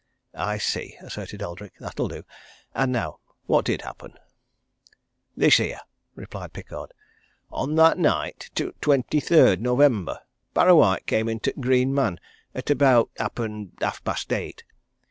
[0.33, 1.73] "I see," asserted Eldrick.
[1.79, 2.23] "That'll do!
[2.73, 4.15] And now what did happen?"
[5.37, 5.79] "This here,"
[6.15, 6.95] replied Pickard.
[7.51, 10.21] "On that night t' twenty third November
[10.55, 12.19] Parrawhite came into t' Green Man
[12.55, 14.63] at about, happen, half past eight.